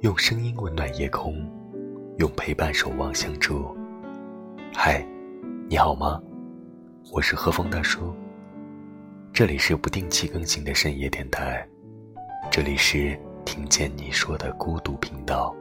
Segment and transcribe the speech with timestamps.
[0.00, 1.34] 用声音温暖夜空，
[2.16, 3.76] 用陪伴守望相助。
[4.72, 5.06] 嗨，
[5.68, 6.18] 你好吗？
[7.12, 8.14] 我是何风大叔。
[9.30, 11.68] 这里是不定期更新的深夜电台，
[12.50, 15.54] 这里是听见你说的孤独频道。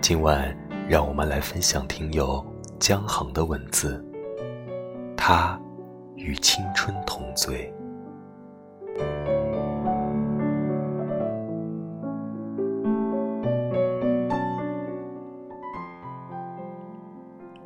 [0.00, 0.52] 今晚，
[0.88, 2.44] 让我们来分享听友
[2.82, 4.04] 江航的文字。
[5.16, 5.56] 他
[6.16, 7.72] 与青春同醉。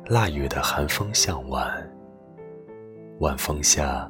[0.05, 1.67] 腊月的寒风向晚，
[3.19, 4.07] 晚风下，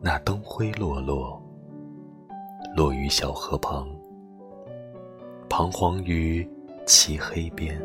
[0.00, 1.38] 那灯灰落落，
[2.74, 3.86] 落于小河旁，
[5.50, 6.48] 彷徨于。
[6.86, 7.78] 漆黑边，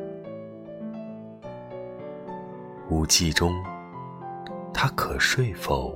[2.89, 3.63] 无际中，
[4.73, 5.95] 他可睡否？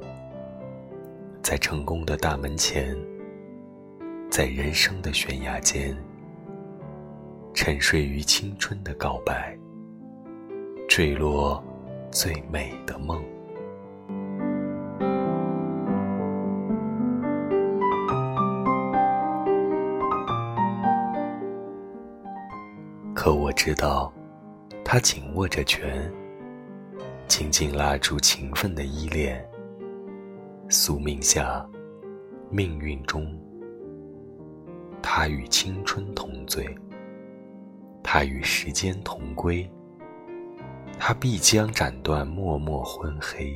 [1.44, 2.98] 在成功的大门前，
[4.30, 5.96] 在人生的悬崖间，
[7.54, 9.58] 沉睡于青春的告白，
[10.88, 11.64] 坠落
[12.12, 13.24] 最美的梦。
[23.14, 24.12] 可我知道，
[24.84, 26.12] 他紧握着拳，
[27.28, 29.46] 紧紧拉住情分的依恋。
[30.70, 31.66] 宿命下，
[32.50, 33.38] 命运中，
[35.02, 36.68] 他与青春同醉，
[38.02, 39.70] 他与时间同归，
[40.98, 43.54] 他必将斩断默默昏黑。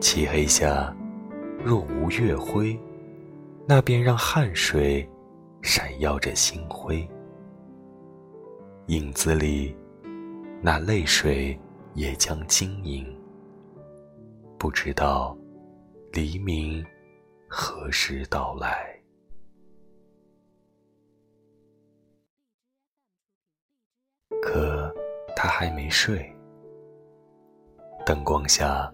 [0.00, 0.94] 漆黑下，
[1.64, 2.78] 若无月辉，
[3.70, 5.08] 那便让汗水
[5.62, 7.08] 闪耀着星辉。
[8.88, 9.76] 影子里，
[10.60, 11.56] 那泪水
[11.94, 13.06] 也将晶莹。
[14.58, 15.38] 不知道
[16.10, 16.84] 黎明
[17.46, 19.00] 何时到来。
[24.42, 24.92] 可
[25.36, 26.28] 他还没睡，
[28.04, 28.92] 灯光下。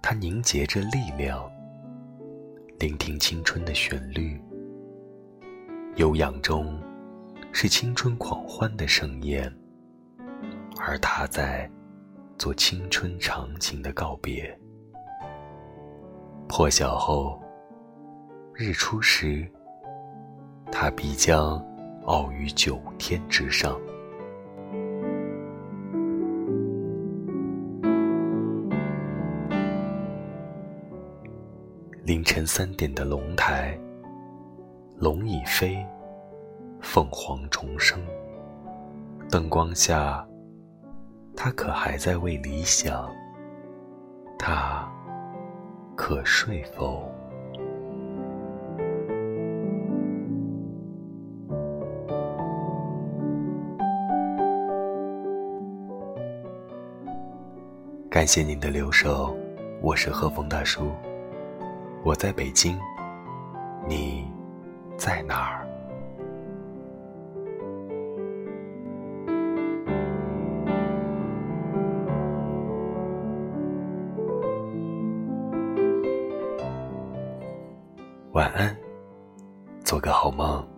[0.00, 1.50] 他凝结着力量，
[2.84, 4.38] 聆听青春的旋律。
[5.96, 6.78] 悠扬中，
[7.50, 9.50] 是青春狂欢的盛宴，
[10.78, 11.66] 而他在
[12.36, 14.54] 做青春长情的告别。
[16.46, 17.42] 破晓后，
[18.52, 19.50] 日出时，
[20.70, 21.66] 他必将
[22.04, 23.80] 傲于九天之上。
[32.14, 33.76] 凌晨三点的龙台，
[34.98, 35.84] 龙已飞，
[36.80, 38.00] 凤凰重生。
[39.28, 40.24] 灯光下，
[41.36, 43.10] 他可还在为理想？
[44.38, 44.88] 他
[45.96, 47.10] 可睡否？
[58.08, 59.36] 感谢您的留守，
[59.82, 60.92] 我是何峰大叔。
[62.04, 62.78] 我在北京，
[63.88, 64.30] 你
[64.98, 65.66] 在哪儿？
[78.32, 78.76] 晚安，
[79.82, 80.73] 做个好梦。